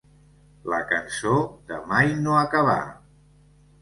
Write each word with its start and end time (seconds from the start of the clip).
La 0.73 0.79
cançó 0.93 1.35
de 1.73 1.79
mai 1.93 2.17
no 2.25 2.39
acabar. 2.39 2.79